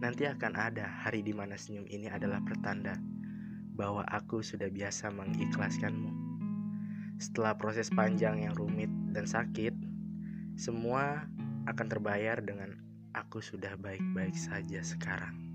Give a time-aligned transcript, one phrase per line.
[0.00, 2.96] Nanti akan ada hari di mana senyum ini adalah pertanda
[3.76, 6.08] bahwa aku sudah biasa mengikhlaskanmu.
[7.20, 9.76] Setelah proses panjang yang rumit dan sakit,
[10.56, 11.28] semua
[11.68, 12.80] akan terbayar dengan
[13.12, 15.49] aku sudah baik-baik saja sekarang.